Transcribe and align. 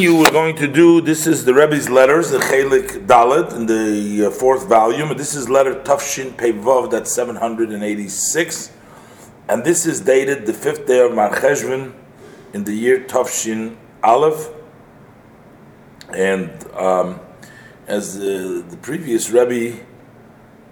continue, 0.00 0.18
we're 0.18 0.30
going 0.30 0.56
to 0.56 0.66
do 0.66 1.02
this 1.02 1.26
is 1.26 1.44
the 1.44 1.52
Rebbe's 1.52 1.90
letters, 1.90 2.30
the 2.30 2.38
Chelik 2.38 3.06
Dalet 3.06 3.54
in 3.54 3.66
the 3.66 4.28
uh, 4.28 4.30
fourth 4.30 4.66
volume. 4.66 5.14
This 5.14 5.34
is 5.34 5.50
letter 5.50 5.74
Tafshin 5.74 6.32
Pevov, 6.32 6.90
that's 6.90 7.12
786. 7.12 8.72
And 9.48 9.62
this 9.62 9.84
is 9.84 10.00
dated 10.00 10.46
the 10.46 10.54
fifth 10.54 10.86
day 10.86 11.00
of 11.04 11.14
Mar 11.14 11.28
Cheshvan 11.30 11.92
in 12.54 12.64
the 12.64 12.72
year 12.72 13.00
Tafshin 13.00 13.76
Aleph. 14.02 14.48
And 16.14 16.50
um, 16.72 17.20
as 17.86 18.16
uh, 18.16 18.62
the 18.70 18.78
previous 18.80 19.28
Rebbe, 19.28 19.84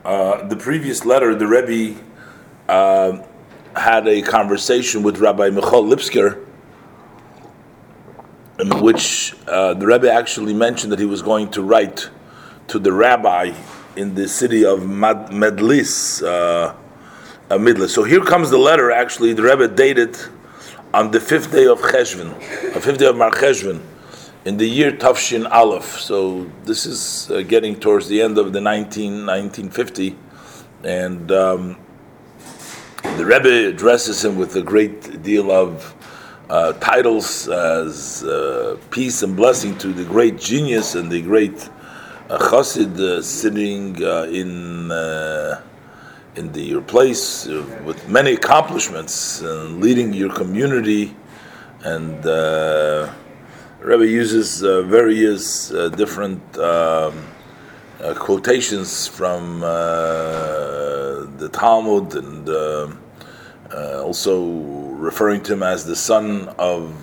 uh, 0.07 0.47
the 0.47 0.57
previous 0.57 1.05
letter, 1.05 1.35
the 1.35 1.47
Rebbe 1.47 2.01
uh, 2.67 3.23
had 3.77 4.09
a 4.09 4.23
conversation 4.23 5.03
with 5.03 5.19
Rabbi 5.19 5.51
Michal 5.51 5.85
Lipsker 5.85 6.48
in 8.59 8.81
which 8.81 9.35
uh, 9.47 9.75
the 9.75 9.87
Rebbe 9.87 10.11
actually 10.11 10.53
mentioned 10.53 10.93
that 10.93 10.99
he 10.99 11.07
was 11.07 11.23
going 11.23 11.51
to 11.53 11.63
write 11.63 12.11
to 12.69 12.79
the 12.79 12.93
rabbi 12.93 13.55
in 13.97 14.15
the 14.15 14.29
city 14.29 14.65
of 14.65 14.89
Mad- 14.89 15.31
Medlis, 15.31 16.23
uh, 16.23 16.75
Midlis. 17.51 17.91
So 17.91 18.05
here 18.05 18.25
comes 18.25 18.51
the 18.51 18.59
letter. 18.59 18.91
Actually, 18.91 19.33
the 19.33 19.43
Rebbe 19.43 19.69
dated 19.69 20.19
on 20.93 21.11
the 21.11 21.21
fifth 21.21 21.53
day 21.53 21.67
of 21.67 21.81
Cheshvan, 21.81 22.35
the 22.75 22.81
fifth 22.81 22.99
day 22.99 23.07
of 23.07 23.17
Mar 23.17 23.31
Cheshvan, 23.31 23.81
in 24.45 24.57
the 24.57 24.69
year 24.69 24.93
Tafshin 24.93 25.49
Aleph. 25.51 26.01
So 26.01 26.51
this 26.65 26.87
is 26.87 27.31
uh, 27.31 27.43
getting 27.43 27.79
towards 27.79 28.09
the 28.09 28.23
end 28.23 28.39
of 28.39 28.53
the 28.53 28.61
19, 28.61 29.27
1950, 29.27 30.17
and 30.85 31.31
um, 31.31 31.77
the 33.17 33.25
Rebbe 33.25 33.69
addresses 33.69 34.25
him 34.25 34.37
with 34.37 34.57
a 34.57 34.63
great 34.63 35.23
deal 35.23 35.51
of 35.53 35.95
uh, 36.51 36.73
titles 36.75 37.49
as 37.49 38.25
uh, 38.25 38.79
peace 38.91 39.23
and 39.23 39.37
blessing 39.37 39.77
to 39.79 39.93
the 39.93 40.05
great 40.05 40.39
genius 40.39 40.95
and 40.95 41.11
the 41.11 41.21
great 41.21 41.69
uh, 42.31 42.39
chassid 42.39 42.99
uh, 42.99 43.23
sitting 43.23 44.03
uh, 44.03 44.23
in 44.25 44.91
uh, 44.91 45.61
in 46.37 46.53
the, 46.53 46.61
your 46.63 46.83
place 46.83 47.47
with 47.85 48.09
many 48.09 48.35
accomplishments 48.35 49.41
and 49.41 49.81
leading 49.81 50.13
your 50.13 50.33
community. 50.33 51.17
And 51.85 52.25
Rebbe 53.81 54.07
uses 54.07 54.61
various 54.61 55.71
different 55.97 56.59
um, 56.59 57.27
quotations 58.17 59.09
from 59.09 59.61
the 59.61 61.49
Talmud 61.53 62.15
and 62.15 62.47
uh, 63.73 64.03
also 64.03 64.45
referring 64.47 65.43
to 65.43 65.53
him 65.53 65.63
as 65.63 65.85
the 65.85 65.97
son 65.97 66.49
of 66.59 66.95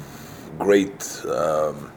great 0.58 1.24
um, 1.26 1.92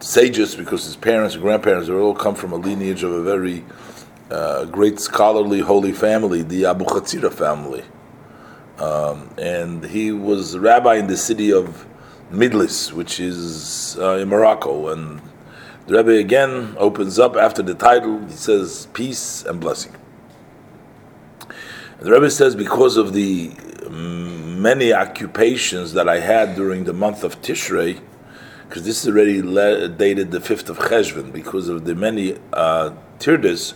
sages 0.00 0.54
because 0.54 0.84
his 0.84 0.96
parents 0.96 1.34
and 1.34 1.42
grandparents 1.42 1.88
all 1.88 2.14
come 2.14 2.34
from 2.34 2.52
a 2.52 2.56
lineage 2.56 3.02
of 3.02 3.12
a 3.12 3.22
very 3.22 3.64
uh, 4.30 4.64
great 4.66 4.98
scholarly 4.98 5.60
holy 5.60 5.92
family, 5.92 6.42
the 6.42 6.66
Abu 6.66 6.84
Chatzira 6.84 7.32
family. 7.32 7.84
Um, 8.78 9.30
and 9.38 9.84
he 9.84 10.12
was 10.12 10.58
rabbi 10.58 10.96
in 10.96 11.06
the 11.06 11.16
city 11.16 11.52
of 11.52 11.86
Midlis, 12.30 12.92
which 12.92 13.20
is 13.20 13.96
uh, 13.98 14.16
in 14.16 14.28
Morocco. 14.28 14.88
And 14.88 15.20
the 15.86 15.96
Rebbe 15.96 16.18
again 16.18 16.74
opens 16.78 17.18
up 17.18 17.36
after 17.36 17.62
the 17.62 17.74
title, 17.74 18.26
he 18.26 18.34
says, 18.34 18.88
Peace 18.92 19.44
and 19.44 19.60
blessing. 19.60 19.94
The 21.98 22.12
Rebbe 22.12 22.30
says 22.30 22.54
because 22.54 22.98
of 22.98 23.14
the 23.14 23.52
many 23.88 24.92
occupations 24.92 25.94
that 25.94 26.08
I 26.08 26.20
had 26.20 26.54
during 26.54 26.84
the 26.84 26.92
month 26.92 27.24
of 27.24 27.40
Tishrei, 27.40 28.00
because 28.68 28.84
this 28.84 29.02
is 29.02 29.08
already 29.08 29.40
le- 29.40 29.88
dated 29.88 30.30
the 30.30 30.40
fifth 30.40 30.68
of 30.68 30.78
Cheshvan, 30.78 31.32
because 31.32 31.68
of 31.68 31.84
the 31.86 31.94
many 31.94 32.36
uh, 32.52 32.90
tirdas, 33.18 33.74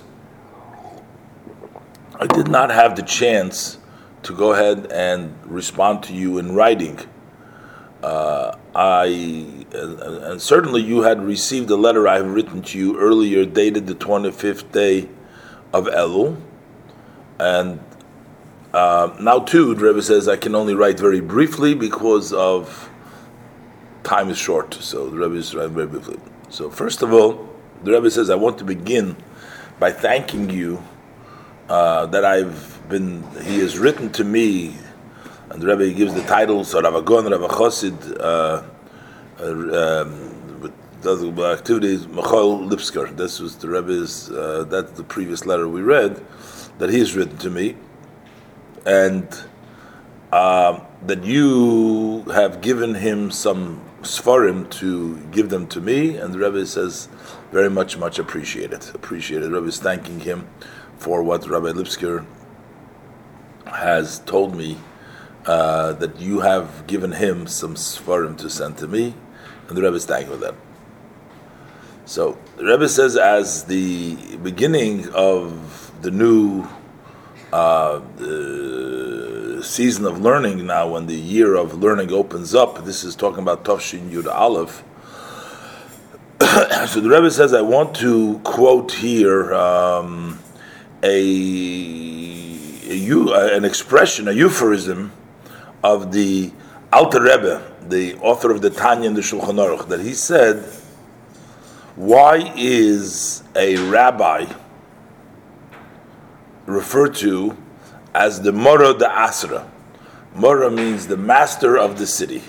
I 2.16 2.26
did 2.26 2.48
not 2.48 2.70
have 2.70 2.96
the 2.96 3.02
chance 3.02 3.78
to 4.24 4.36
go 4.36 4.52
ahead 4.52 4.92
and 4.92 5.34
respond 5.46 6.02
to 6.04 6.12
you 6.12 6.36
in 6.36 6.54
writing. 6.54 6.98
Uh, 8.02 8.54
I 8.74 9.64
and, 9.72 10.42
certainly 10.42 10.82
you 10.82 11.02
had 11.02 11.22
received 11.22 11.70
a 11.70 11.76
letter 11.76 12.06
I 12.06 12.16
have 12.16 12.34
written 12.34 12.60
to 12.62 12.78
you 12.78 12.98
earlier, 12.98 13.46
dated 13.46 13.86
the 13.86 13.94
twenty 13.94 14.30
fifth 14.30 14.72
day 14.72 15.08
of 15.72 15.86
Elul, 15.86 16.36
and 17.38 17.80
uh, 18.72 19.16
now, 19.20 19.40
too, 19.40 19.74
the 19.74 19.84
Rebbe 19.84 20.02
says 20.02 20.28
I 20.28 20.36
can 20.36 20.54
only 20.54 20.74
write 20.74 20.98
very 20.98 21.20
briefly 21.20 21.74
because 21.74 22.32
of 22.32 22.88
time 24.04 24.28
is 24.30 24.38
short. 24.38 24.74
So 24.74 25.10
the 25.10 25.16
Rebbe 25.16 25.34
is 25.34 25.54
writing 25.54 25.74
very 25.74 25.88
briefly. 25.88 26.18
So 26.50 26.70
first 26.70 27.02
of 27.02 27.12
all, 27.12 27.48
the 27.82 27.92
Rebbe 27.92 28.10
says 28.10 28.30
I 28.30 28.36
want 28.36 28.58
to 28.58 28.64
begin 28.64 29.16
by 29.78 29.90
thanking 29.90 30.50
you 30.50 30.82
uh, 31.68 32.06
that 32.06 32.24
I've 32.24 32.88
been. 32.88 33.22
He 33.42 33.58
has 33.58 33.78
written 33.78 34.10
to 34.12 34.24
me, 34.24 34.76
and 35.50 35.60
the 35.60 35.66
Rebbe 35.66 35.92
gives 35.92 36.14
the 36.14 36.22
titles 36.22 36.70
so 36.70 36.80
Rav 36.80 36.94
Agon, 36.94 37.24
Chosid. 37.24 38.20
Uh, 38.20 38.62
uh, 39.40 40.02
um, 40.02 40.36
does 41.02 41.24
activities 41.24 42.06
Michal 42.06 42.58
Lipsker. 42.58 43.16
This 43.16 43.40
was 43.40 43.56
the 43.56 43.68
Rebbe's. 43.68 44.30
Uh, 44.30 44.64
that's 44.68 44.92
the 44.92 45.04
previous 45.04 45.46
letter 45.46 45.66
we 45.66 45.80
read 45.80 46.22
that 46.78 46.90
he 46.90 46.98
has 46.98 47.16
written 47.16 47.38
to 47.38 47.50
me 47.50 47.74
and 48.86 49.26
uh, 50.32 50.80
that 51.06 51.24
you 51.24 52.22
have 52.32 52.60
given 52.60 52.94
him 52.94 53.30
some 53.30 53.80
svarim 54.02 54.68
to 54.70 55.18
give 55.32 55.50
them 55.50 55.66
to 55.68 55.80
me, 55.80 56.16
and 56.16 56.32
the 56.32 56.38
Rebbe 56.38 56.64
says 56.66 57.08
very 57.52 57.70
much, 57.70 57.98
much 57.98 58.18
appreciated. 58.18 58.94
Appreciated. 58.94 59.46
The 59.46 59.50
Rebbe 59.50 59.66
is 59.66 59.78
thanking 59.78 60.20
him 60.20 60.48
for 60.96 61.22
what 61.22 61.48
Rabbi 61.48 61.68
Lipsker 61.68 62.24
has 63.66 64.20
told 64.20 64.54
me 64.54 64.78
uh, 65.46 65.92
that 65.92 66.20
you 66.20 66.40
have 66.40 66.86
given 66.86 67.12
him 67.12 67.46
some 67.46 67.74
svarim 67.74 68.36
to 68.38 68.50
send 68.50 68.78
to 68.78 68.86
me, 68.86 69.14
and 69.68 69.76
the 69.76 69.82
Rebbe 69.82 69.96
is 69.96 70.04
thanking 70.04 70.32
for 70.32 70.38
that. 70.38 70.54
So 72.04 72.38
the 72.56 72.64
Rebbe 72.64 72.88
says, 72.88 73.16
as 73.16 73.64
the 73.64 74.36
beginning 74.38 75.08
of 75.10 75.92
the 76.02 76.10
new 76.10 76.66
uh, 77.52 78.00
season 79.62 80.06
of 80.06 80.20
learning 80.20 80.66
now, 80.66 80.88
when 80.88 81.06
the 81.06 81.16
year 81.16 81.54
of 81.54 81.74
learning 81.74 82.12
opens 82.12 82.54
up, 82.54 82.84
this 82.84 83.04
is 83.04 83.14
talking 83.16 83.40
about 83.42 83.64
Tafshin 83.64 84.10
Yud 84.10 84.26
Aleph. 84.26 84.82
so 86.88 87.00
the 87.00 87.08
Rebbe 87.08 87.30
says, 87.30 87.52
I 87.52 87.60
want 87.60 87.94
to 87.96 88.38
quote 88.44 88.92
here 88.92 89.52
um, 89.54 90.38
a, 91.02 92.58
a, 92.88 93.56
an 93.56 93.64
expression, 93.64 94.28
a 94.28 94.32
euphemism 94.32 95.12
of 95.82 96.12
the 96.12 96.52
Alter 96.92 97.22
Rebbe, 97.22 97.62
the 97.88 98.14
author 98.16 98.50
of 98.50 98.62
the 98.62 98.70
Tanya 98.70 99.08
and 99.08 99.16
the 99.16 99.20
Shulchan 99.20 99.56
Aruch, 99.56 99.88
that 99.88 100.00
he 100.00 100.12
said, 100.12 100.64
"Why 101.96 102.52
is 102.56 103.42
a 103.54 103.76
rabbi?" 103.88 104.46
Referred 106.70 107.14
to 107.16 107.56
as 108.14 108.42
the 108.42 108.52
Mora 108.52 108.94
de 108.94 109.10
Asra. 109.10 109.70
Mora 110.34 110.70
means 110.70 111.06
the 111.06 111.16
master 111.16 111.76
of 111.76 111.98
the 111.98 112.06
city. 112.06 112.42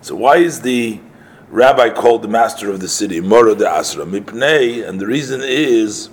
So 0.00 0.14
why 0.14 0.36
is 0.36 0.60
the 0.60 1.00
rabbi 1.48 1.90
called 1.90 2.22
the 2.22 2.28
master 2.28 2.70
of 2.70 2.80
the 2.80 2.88
city, 2.88 3.20
Mora 3.20 3.54
de 3.54 3.68
Asra? 3.68 4.04
Mipnei, 4.04 4.86
and 4.86 5.00
the 5.00 5.06
reason 5.06 5.40
is 5.42 6.10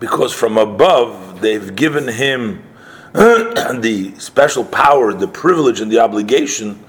because 0.00 0.32
from 0.32 0.58
above 0.58 1.40
they've 1.40 1.74
given 1.74 2.08
him 2.08 2.62
the 3.12 4.12
special 4.18 4.64
power, 4.64 5.14
the 5.14 5.28
privilege, 5.28 5.80
and 5.80 5.90
the 5.90 6.00
obligation 6.00 6.84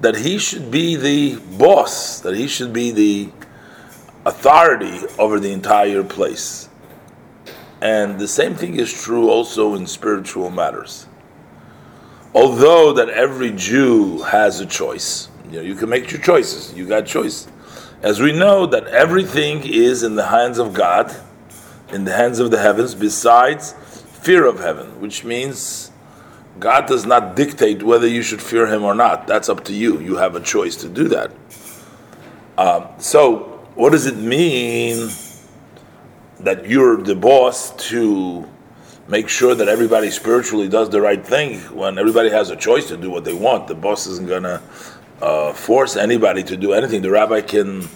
that 0.00 0.16
he 0.16 0.36
should 0.36 0.70
be 0.70 0.96
the 0.96 1.36
boss, 1.56 2.20
that 2.20 2.36
he 2.36 2.46
should 2.46 2.72
be 2.72 2.90
the 2.90 3.30
authority 4.26 5.00
over 5.18 5.40
the 5.40 5.50
entire 5.52 6.04
place. 6.04 6.68
And 7.82 8.20
the 8.20 8.28
same 8.28 8.54
thing 8.54 8.76
is 8.76 8.92
true 8.92 9.28
also 9.28 9.74
in 9.74 9.88
spiritual 9.88 10.50
matters. 10.50 11.06
Although 12.32 12.92
that 12.92 13.08
every 13.08 13.50
Jew 13.50 14.22
has 14.22 14.60
a 14.60 14.66
choice, 14.66 15.28
you 15.50 15.56
know, 15.56 15.62
you 15.62 15.74
can 15.74 15.88
make 15.88 16.12
your 16.12 16.20
choices. 16.20 16.72
You 16.74 16.86
got 16.86 17.06
choice. 17.06 17.48
As 18.00 18.20
we 18.20 18.30
know 18.30 18.66
that 18.66 18.86
everything 18.86 19.66
is 19.66 20.04
in 20.04 20.14
the 20.14 20.26
hands 20.26 20.58
of 20.58 20.72
God, 20.72 21.12
in 21.92 22.04
the 22.04 22.12
hands 22.12 22.38
of 22.38 22.52
the 22.52 22.58
heavens, 22.58 22.94
besides 22.94 23.72
fear 23.72 24.46
of 24.46 24.60
heaven, 24.60 25.00
which 25.00 25.24
means 25.24 25.90
God 26.60 26.86
does 26.86 27.04
not 27.04 27.34
dictate 27.34 27.82
whether 27.82 28.06
you 28.06 28.22
should 28.22 28.40
fear 28.40 28.68
Him 28.68 28.84
or 28.84 28.94
not. 28.94 29.26
That's 29.26 29.48
up 29.48 29.64
to 29.64 29.74
you. 29.74 29.98
You 29.98 30.18
have 30.18 30.36
a 30.36 30.40
choice 30.40 30.76
to 30.76 30.88
do 30.88 31.08
that. 31.08 31.32
Um, 32.56 32.86
so, 32.98 33.66
what 33.74 33.90
does 33.90 34.06
it 34.06 34.18
mean 34.18 35.10
that 36.42 36.68
you're 36.68 36.96
the 36.96 37.14
boss 37.14 37.70
to 37.88 38.48
make 39.08 39.28
sure 39.28 39.54
that 39.54 39.68
everybody 39.68 40.10
spiritually 40.10 40.68
does 40.68 40.90
the 40.90 41.00
right 41.00 41.24
thing 41.24 41.58
when 41.74 41.98
everybody 41.98 42.30
has 42.30 42.50
a 42.50 42.56
choice 42.56 42.88
to 42.88 42.96
do 42.96 43.10
what 43.10 43.24
they 43.24 43.34
want. 43.34 43.68
The 43.68 43.74
boss 43.74 44.06
isn't 44.06 44.28
going 44.28 44.44
to 44.44 44.62
uh, 45.20 45.52
force 45.52 45.96
anybody 45.96 46.42
to 46.44 46.56
do 46.56 46.72
anything. 46.72 47.02
The 47.02 47.10
rabbi 47.10 47.40
can 47.40 47.88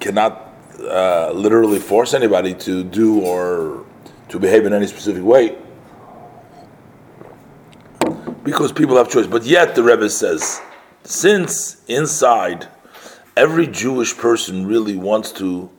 cannot 0.00 0.54
uh, 0.80 1.32
literally 1.32 1.78
force 1.78 2.14
anybody 2.14 2.54
to 2.54 2.84
do 2.84 3.20
or 3.20 3.84
to 4.28 4.38
behave 4.38 4.66
in 4.66 4.72
any 4.72 4.86
specific 4.86 5.22
way 5.22 5.56
because 8.46 8.72
people 8.72 8.96
have 8.96 9.10
choice. 9.10 9.26
But 9.26 9.44
yet, 9.44 9.74
the 9.74 9.82
Rebbe 9.82 10.08
says, 10.08 10.60
since 11.02 11.82
inside 11.88 12.68
every 13.36 13.66
Jewish 13.66 14.16
person 14.16 14.66
really 14.66 14.96
wants 14.96 15.32
to 15.32 15.70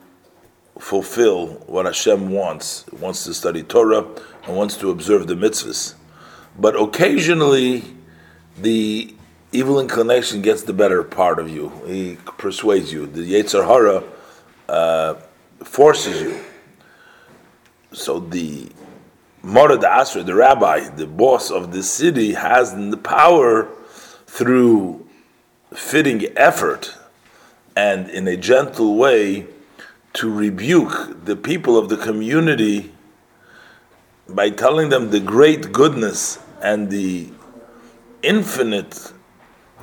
fulfill 0.80 1.48
what 1.66 1.86
Hashem 1.86 2.30
wants, 2.30 2.86
wants 2.92 3.24
to 3.26 3.34
study 3.34 3.64
Torah 3.64 4.06
and 4.46 4.56
wants 4.56 4.78
to 4.78 4.90
observe 4.90 5.28
the 5.28 5.36
mitzvahs, 5.36 5.96
but 6.58 6.80
occasionally 6.80 7.84
the 8.58 9.14
evil 9.52 9.80
inclination 9.80 10.42
gets 10.42 10.64
the 10.64 10.74
better 10.74 11.04
part 11.04 11.40
of 11.40 11.50
you. 11.50 11.72
He 11.86 12.18
persuades 12.38 12.92
you. 12.92 13.06
The 13.06 13.34
Yetzer 13.34 13.66
Hara 13.66 14.04
uh, 14.68 15.16
forces 15.64 16.22
you. 16.22 16.44
So 17.94 18.20
the 18.20 18.70
Morad 19.42 19.84
Asra, 19.84 20.24
the 20.24 20.36
rabbi, 20.36 20.90
the 20.90 21.08
boss 21.08 21.50
of 21.50 21.72
the 21.72 21.84
city, 21.84 22.34
has 22.34 22.76
the 22.76 22.98
power 22.98 23.70
through 24.26 25.08
fitting 25.74 26.26
effort 26.36 26.96
and 27.76 28.10
in 28.10 28.28
a 28.28 28.36
gentle 28.36 28.96
way 28.96 29.46
to 30.18 30.34
rebuke 30.34 31.26
the 31.26 31.36
people 31.36 31.78
of 31.78 31.90
the 31.90 31.98
community 31.98 32.92
by 34.28 34.50
telling 34.50 34.90
them 34.90 35.12
the 35.12 35.20
great 35.20 35.72
goodness 35.72 36.40
and 36.60 36.90
the 36.90 37.30
infinite 38.24 39.14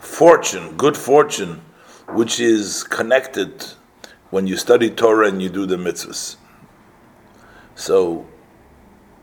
fortune, 0.01 0.77
good 0.77 0.97
fortune, 0.97 1.63
which 2.09 2.41
is 2.41 2.83
connected 2.83 3.65
when 4.31 4.45
you 4.45 4.57
study 4.57 4.91
Torah 4.91 5.29
and 5.29 5.41
you 5.41 5.49
do 5.49 5.67
the 5.67 5.77
mitzvahs. 5.77 6.35
So 7.77 8.27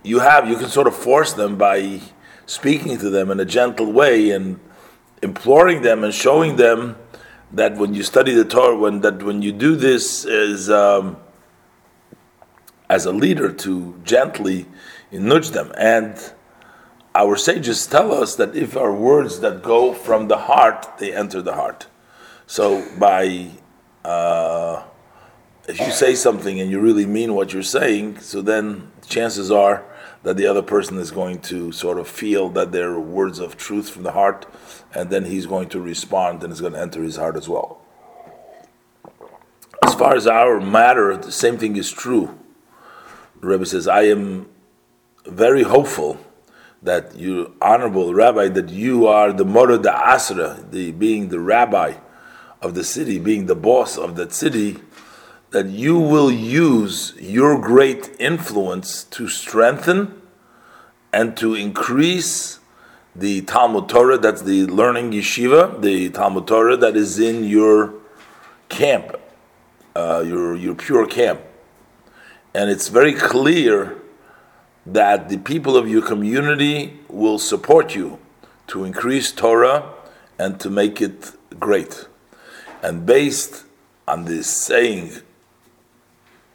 you 0.03 0.19
have, 0.19 0.47
you 0.47 0.55
can 0.55 0.69
sort 0.69 0.87
of 0.87 0.95
force 0.95 1.33
them 1.33 1.57
by 1.57 1.99
speaking 2.45 2.97
to 2.99 3.09
them 3.09 3.31
in 3.31 3.41
a 3.41 3.45
gentle 3.45 3.91
way 3.91 4.29
and 4.29 4.61
imploring 5.21 5.81
them 5.81 6.05
and 6.05 6.13
showing 6.13 6.55
them 6.55 6.95
that 7.53 7.75
when 7.77 7.93
you 7.93 8.03
study 8.03 8.33
the 8.33 8.45
Torah, 8.45 8.77
when 8.77 9.01
that 9.01 9.23
when 9.23 9.41
you 9.41 9.51
do 9.51 9.75
this 9.75 10.25
is 10.25 10.69
um, 10.69 11.17
as 12.89 13.05
a 13.05 13.11
leader 13.11 13.51
to 13.51 13.99
gently 14.03 14.65
nudge 15.11 15.49
them 15.49 15.71
and 15.77 16.33
our 17.13 17.35
sages 17.35 17.85
tell 17.87 18.13
us 18.13 18.35
that 18.35 18.55
if 18.55 18.77
our 18.77 18.93
words 18.93 19.41
that 19.41 19.61
go 19.61 19.93
from 19.93 20.29
the 20.29 20.37
heart, 20.37 20.97
they 20.97 21.13
enter 21.13 21.41
the 21.41 21.53
heart. 21.53 21.87
So 22.47 22.87
by 22.97 23.49
uh, 24.05 24.83
if 25.67 25.79
you 25.79 25.91
say 25.91 26.15
something 26.15 26.59
and 26.59 26.71
you 26.71 26.79
really 26.79 27.05
mean 27.05 27.33
what 27.33 27.53
you're 27.53 27.63
saying, 27.63 28.19
so 28.19 28.41
then 28.41 28.91
chances 29.07 29.51
are 29.51 29.83
that 30.23 30.37
the 30.37 30.45
other 30.45 30.61
person 30.61 30.97
is 30.97 31.11
going 31.11 31.39
to 31.41 31.71
sort 31.71 31.97
of 31.97 32.07
feel 32.07 32.49
that 32.49 32.71
they're 32.71 32.99
words 32.99 33.39
of 33.39 33.57
truth 33.57 33.89
from 33.89 34.03
the 34.03 34.11
heart, 34.11 34.45
and 34.93 35.09
then 35.09 35.25
he's 35.25 35.45
going 35.45 35.69
to 35.69 35.79
respond 35.79 36.43
and 36.43 36.51
it's 36.51 36.61
going 36.61 36.73
to 36.73 36.79
enter 36.79 37.01
his 37.01 37.15
heart 37.15 37.35
as 37.35 37.49
well. 37.49 37.81
As 39.83 39.95
far 39.95 40.15
as 40.15 40.27
our 40.27 40.59
matter, 40.59 41.17
the 41.17 41.31
same 41.31 41.57
thing 41.57 41.75
is 41.75 41.91
true. 41.91 42.37
The 43.39 43.47
Rebbe 43.47 43.65
says, 43.65 43.87
I 43.87 44.03
am 44.03 44.47
very 45.25 45.63
hopeful 45.63 46.19
that 46.83 47.15
you, 47.15 47.55
honorable 47.61 48.13
rabbi, 48.13 48.47
that 48.49 48.69
you 48.69 49.07
are 49.07 49.33
the 49.33 49.45
Mora 49.45 49.77
de 49.77 49.91
Asra, 49.91 50.63
the, 50.69 50.91
being 50.91 51.29
the 51.29 51.39
rabbi 51.39 51.95
of 52.61 52.75
the 52.75 52.83
city, 52.83 53.17
being 53.19 53.47
the 53.47 53.55
boss 53.55 53.97
of 53.97 54.15
that 54.15 54.33
city, 54.33 54.77
that 55.51 55.67
you 55.67 55.99
will 55.99 56.31
use 56.31 57.13
your 57.19 57.59
great 57.59 58.15
influence 58.19 59.03
to 59.03 59.27
strengthen 59.27 60.21
and 61.11 61.35
to 61.37 61.55
increase 61.55 62.59
the 63.13 63.41
Talmud 63.41 63.89
Torah, 63.89 64.17
that's 64.17 64.41
the 64.43 64.65
learning 64.67 65.11
yeshiva, 65.11 65.81
the 65.81 66.09
Talmud 66.09 66.47
Torah 66.47 66.77
that 66.77 66.95
is 66.95 67.19
in 67.19 67.43
your 67.43 67.93
camp, 68.69 69.17
uh, 69.93 70.23
your, 70.25 70.55
your 70.55 70.73
pure 70.73 71.05
camp. 71.05 71.41
And 72.53 72.69
it's 72.69 72.87
very 72.87 73.13
clear 73.13 73.97
that 74.85 75.27
the 75.27 75.37
people 75.37 75.75
of 75.75 75.89
your 75.89 76.01
community 76.01 76.99
will 77.09 77.37
support 77.37 77.93
you 77.93 78.19
to 78.67 78.85
increase 78.85 79.33
Torah 79.33 79.93
and 80.39 80.57
to 80.61 80.69
make 80.69 81.01
it 81.01 81.33
great. 81.59 82.07
And 82.81 83.05
based 83.05 83.65
on 84.07 84.23
this 84.23 84.47
saying 84.47 85.11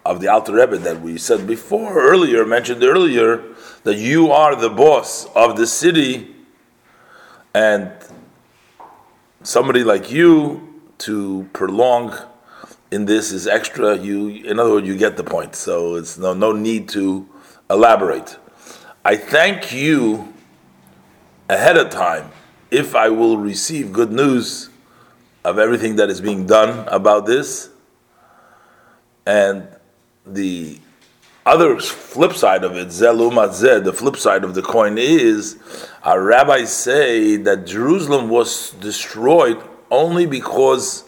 of 0.07 0.21
the 0.21 0.29
Alter 0.29 0.55
Rebbe 0.55 0.79
that 0.79 1.01
we 1.01 1.19
said 1.19 1.47
before, 1.47 2.01
earlier, 2.01 2.45
mentioned 2.47 2.83
earlier, 2.83 3.43
that 3.85 3.97
you 3.97 4.31
are 4.31 4.57
the 4.57 4.71
boss 4.71 5.27
of 5.35 5.57
the 5.57 5.67
city, 5.67 6.35
and 7.55 7.93
somebody 9.43 9.85
like 9.85 10.11
you 10.11 10.83
to 10.99 11.49
prolong 11.53 12.15
in 12.91 13.05
this 13.05 13.33
is 13.33 13.47
extra. 13.47 13.97
You, 13.97 14.29
in 14.29 14.59
other 14.59 14.71
words, 14.71 14.87
you 14.87 14.97
get 14.97 15.17
the 15.17 15.25
point. 15.25 15.55
So 15.55 15.97
it's 15.97 16.19
no 16.19 16.35
no 16.35 16.53
need 16.53 16.89
to 16.91 17.29
elaborate. 17.69 18.37
I 19.05 19.17
thank 19.17 19.73
you 19.73 20.33
ahead 21.49 21.77
of 21.77 21.91
time 21.91 22.31
if 22.71 22.95
I 22.95 23.09
will 23.09 23.37
receive 23.37 23.93
good 23.93 24.11
news 24.11 24.69
of 25.45 25.59
everything 25.59 25.97
that 25.97 26.11
is 26.11 26.21
being 26.21 26.47
done 26.47 26.89
about 26.89 27.27
this. 27.27 27.71
And 29.25 29.69
the 30.27 30.81
other 31.45 31.79
flip 31.79 32.33
side 32.33 32.65
of 32.65 32.77
it, 32.77 32.89
Zeluma 32.89 33.53
Zed, 33.53 33.85
the 33.85 33.93
flip 33.93 34.17
side 34.17 34.43
of 34.43 34.55
the 34.55 34.63
coin 34.63 34.99
is 34.99 35.59
our 36.03 36.23
rabbis 36.23 36.73
say 36.73 37.37
that 37.37 37.67
Jerusalem 37.67 38.29
was 38.29 38.73
destroyed 38.73 39.63
only 39.91 40.27
because 40.27 41.05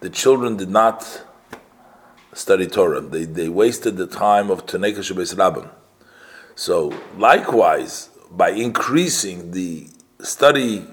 the 0.00 0.08
children 0.08 0.56
did 0.56 0.70
not 0.70 1.24
study 2.32 2.66
Torah. 2.66 3.00
They, 3.00 3.24
they 3.24 3.48
wasted 3.48 3.96
the 3.96 4.06
time 4.06 4.50
of 4.50 4.66
Taneka 4.66 4.98
Shabbat 4.98 5.34
Rabbim. 5.34 5.68
So, 6.54 6.92
likewise, 7.16 8.10
by 8.30 8.50
increasing 8.50 9.50
the 9.50 9.88
study 10.20 10.86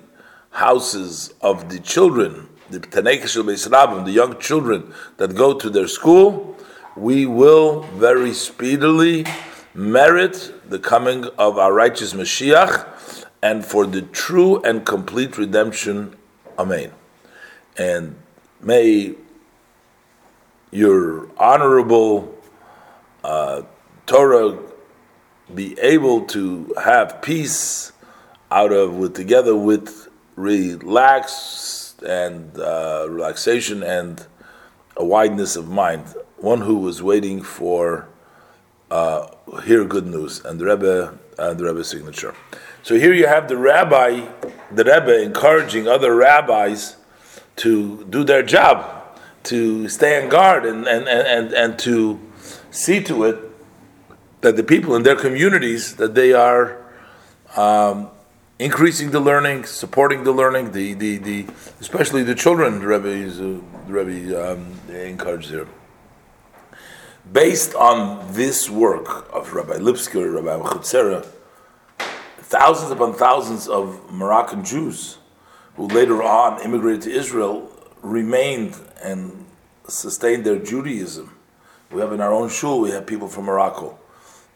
houses 0.51 1.33
of 1.41 1.69
the 1.69 1.79
children, 1.79 2.49
the 2.69 2.79
Tenechasu 2.79 3.43
Beis 3.43 3.67
Rabban, 3.67 4.05
the 4.05 4.11
young 4.11 4.39
children 4.39 4.93
that 5.17 5.35
go 5.35 5.53
to 5.53 5.69
their 5.69 5.87
school, 5.87 6.57
we 6.95 7.25
will 7.25 7.81
very 7.93 8.33
speedily 8.33 9.25
merit 9.73 10.53
the 10.69 10.79
coming 10.79 11.25
of 11.37 11.57
our 11.57 11.73
righteous 11.73 12.13
Mashiach 12.13 13.25
and 13.41 13.65
for 13.65 13.85
the 13.85 14.01
true 14.01 14.61
and 14.63 14.85
complete 14.85 15.37
redemption. 15.37 16.15
Amen. 16.57 16.91
And 17.77 18.15
may 18.61 19.15
your 20.71 21.29
honorable 21.37 22.35
uh, 23.23 23.63
Torah 24.05 24.57
be 25.53 25.79
able 25.79 26.25
to 26.25 26.73
have 26.83 27.21
peace 27.21 27.91
out 28.51 28.71
of 28.71 28.93
with 28.93 29.15
together 29.15 29.55
with 29.55 30.09
relax 30.35 31.95
and 32.05 32.57
uh, 32.59 33.05
relaxation 33.09 33.83
and 33.83 34.25
a 34.97 35.05
wideness 35.05 35.55
of 35.55 35.69
mind. 35.69 36.05
One 36.41 36.61
who 36.61 36.77
was 36.77 37.03
waiting 37.03 37.41
for 37.41 38.07
uh, 38.89 39.27
hear 39.65 39.83
good 39.85 40.07
news 40.07 40.43
and 40.45 40.59
the 40.59 40.65
Rebbe 40.65 41.17
and 41.37 41.59
the 41.59 41.65
Rebbe's 41.65 41.89
signature. 41.89 42.33
So 42.81 42.95
here 42.95 43.13
you 43.13 43.27
have 43.27 43.47
the 43.47 43.57
rabbi, 43.57 44.27
the 44.71 44.83
Rebbe 44.83 45.21
encouraging 45.21 45.87
other 45.87 46.15
rabbis 46.15 46.95
to 47.57 48.05
do 48.05 48.23
their 48.23 48.41
job, 48.41 49.17
to 49.43 49.89
stay 49.89 50.21
on 50.21 50.29
guard 50.29 50.65
and, 50.65 50.87
and, 50.87 51.07
and, 51.07 51.53
and 51.53 51.79
to 51.79 52.19
see 52.71 53.03
to 53.03 53.25
it 53.25 53.37
that 54.41 54.55
the 54.55 54.63
people 54.63 54.95
in 54.95 55.03
their 55.03 55.15
communities 55.17 55.97
that 55.97 56.15
they 56.15 56.31
are 56.31 56.81
um, 57.57 58.09
increasing 58.59 59.11
the 59.11 59.19
learning, 59.19 59.65
supporting 59.65 60.23
the 60.23 60.31
learning, 60.31 60.71
the, 60.71 60.93
the, 60.93 61.17
the 61.17 61.45
especially 61.81 62.23
the 62.23 62.35
children. 62.35 62.79
The 62.79 62.87
Rebbe, 62.87 63.07
is, 63.07 63.41
uh, 63.41 63.59
the 63.87 63.93
Rebbe 63.93 64.51
um, 64.51 64.79
encouraged 64.89 65.49
here. 65.49 65.67
Based 67.31 67.75
on 67.75 68.33
this 68.33 68.69
work 68.69 69.31
of 69.33 69.53
Rabbi 69.53 69.75
Lipsker, 69.75 70.33
Rabbi 70.33 70.63
Chutzera, 70.69 71.25
thousands 72.39 72.91
upon 72.91 73.13
thousands 73.13 73.67
of 73.67 74.11
Moroccan 74.11 74.63
Jews 74.63 75.17
who 75.75 75.87
later 75.87 76.23
on 76.23 76.61
immigrated 76.61 77.03
to 77.03 77.11
Israel 77.11 77.71
remained 78.01 78.75
and 79.03 79.45
sustained 79.87 80.45
their 80.45 80.57
Judaism. 80.59 81.35
We 81.91 82.01
have 82.01 82.13
in 82.13 82.21
our 82.21 82.33
own 82.33 82.49
shul, 82.49 82.81
we 82.81 82.91
have 82.91 83.05
people 83.05 83.27
from 83.27 83.45
Morocco 83.45 83.99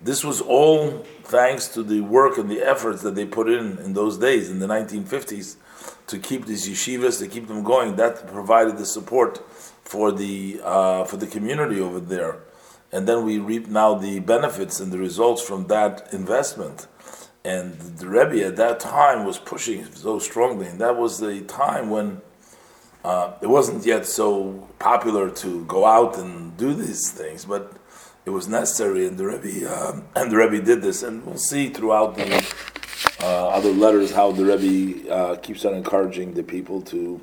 this 0.04 0.24
was 0.24 0.42
all 0.42 1.06
thanks 1.24 1.70
to 1.70 1.82
the 1.82 2.02
work 2.02 2.38
and 2.38 2.50
the 2.50 2.62
efforts 2.62 3.02
that 3.04 3.16
they 3.16 3.26
put 3.26 3.50
in 3.50 3.78
in 3.80 3.94
those 3.94 4.18
days, 4.18 4.50
in 4.50 4.60
the 4.60 4.68
1950s, 4.68 5.56
to 6.08 6.20
keep 6.20 6.46
these 6.46 6.68
yeshivas, 6.68 7.20
to 7.20 7.28
keep 7.28 7.48
them 7.48 7.64
going. 7.64 7.96
That 7.96 8.28
provided 8.28 8.78
the 8.78 8.86
support 8.86 9.42
for 9.84 10.12
the 10.12 10.60
uh, 10.64 11.06
for 11.06 11.18
the 11.18 11.28
community 11.28 11.80
over 11.80 12.00
there, 12.00 12.40
and 12.94 13.08
then 13.08 13.26
we 13.26 13.40
reap 13.40 13.68
now 13.68 13.96
the 13.96 14.20
benefits 14.20 14.80
and 14.80 14.92
the 14.92 15.00
results 15.00 15.42
from 15.42 15.66
that 15.68 16.08
investment. 16.14 16.88
And 17.44 17.74
the 17.98 18.08
Rebbe 18.08 18.46
at 18.46 18.56
that 18.58 18.80
time 18.80 19.26
was 19.26 19.38
pushing 19.40 19.84
so 19.94 20.20
strongly, 20.20 20.68
and 20.68 20.80
that 20.80 20.96
was 20.96 21.20
the 21.20 21.42
time 21.42 21.90
when 21.90 22.22
uh, 23.04 23.34
it 23.42 23.48
wasn't 23.48 23.86
yet 23.86 24.06
so 24.06 24.70
popular 24.80 25.30
to 25.30 25.66
go 25.66 25.86
out 25.86 26.18
and 26.18 26.56
do 26.56 26.74
these 26.74 27.12
things, 27.12 27.44
but 27.46 27.74
it 28.26 28.30
was 28.30 28.48
necessary, 28.48 29.08
and 29.08 29.18
the 29.18 29.26
Rebbe 29.26 29.76
um, 29.76 30.06
and 30.16 30.32
the 30.32 30.38
Rebbe 30.38 30.64
did 30.64 30.82
this, 30.82 31.04
and 31.04 31.26
we'll 31.26 31.38
see 31.38 31.70
throughout 31.70 32.16
the 32.16 32.56
uh, 33.22 33.48
other 33.50 33.74
letters 33.74 34.12
how 34.12 34.32
the 34.32 34.46
Rebbe 34.46 35.12
uh, 35.12 35.36
keeps 35.38 35.66
on 35.66 35.74
encouraging 35.74 36.36
the 36.36 36.44
people 36.44 36.82
to 36.84 37.20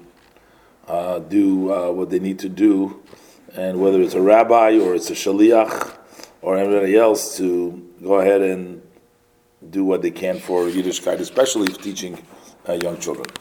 uh, 0.89 1.21
do 1.21 1.73
uh, 1.73 1.91
what 1.93 2.11
they 2.11 2.19
need 2.19 2.41
to 2.41 2.49
do, 2.49 3.01
and 3.55 3.81
whether 3.81 4.01
it's 4.01 4.15
a 4.15 4.21
rabbi 4.21 4.79
or 4.79 4.95
it's 4.95 5.11
a 5.11 5.15
shaliach 5.15 5.97
or 6.43 6.57
anybody 6.57 6.97
else 6.97 7.37
to 7.37 7.87
go 8.03 8.21
ahead 8.21 8.43
and 8.43 8.83
do 9.69 9.85
what 9.85 10.03
they 10.03 10.11
can 10.11 10.39
for 10.39 10.65
Yiddishkeit, 10.65 11.21
especially 11.21 11.69
teaching 11.69 12.23
uh, 12.69 12.73
young 12.73 12.99
children. 12.99 13.27